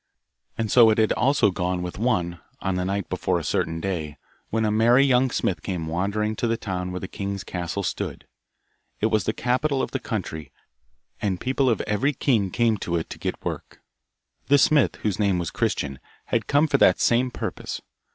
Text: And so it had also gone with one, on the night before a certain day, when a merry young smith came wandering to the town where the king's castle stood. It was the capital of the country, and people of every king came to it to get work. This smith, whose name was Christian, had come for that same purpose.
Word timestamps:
And 0.57 0.71
so 0.71 0.89
it 0.89 0.97
had 0.97 1.13
also 1.13 1.51
gone 1.51 1.83
with 1.83 1.99
one, 1.99 2.39
on 2.59 2.73
the 2.73 2.85
night 2.85 3.07
before 3.07 3.37
a 3.37 3.43
certain 3.43 3.79
day, 3.79 4.17
when 4.49 4.65
a 4.65 4.71
merry 4.71 5.05
young 5.05 5.29
smith 5.29 5.61
came 5.61 5.85
wandering 5.85 6.35
to 6.37 6.47
the 6.47 6.57
town 6.57 6.89
where 6.89 6.99
the 6.99 7.07
king's 7.07 7.43
castle 7.43 7.83
stood. 7.83 8.25
It 8.99 9.11
was 9.11 9.25
the 9.25 9.31
capital 9.33 9.79
of 9.79 9.91
the 9.91 9.99
country, 9.99 10.51
and 11.21 11.39
people 11.39 11.69
of 11.69 11.81
every 11.81 12.13
king 12.13 12.49
came 12.49 12.77
to 12.79 12.95
it 12.95 13.11
to 13.11 13.19
get 13.19 13.45
work. 13.45 13.79
This 14.47 14.63
smith, 14.63 14.95
whose 15.03 15.19
name 15.19 15.37
was 15.37 15.51
Christian, 15.51 15.99
had 16.25 16.47
come 16.47 16.65
for 16.65 16.79
that 16.79 16.99
same 16.99 17.29
purpose. 17.29 17.79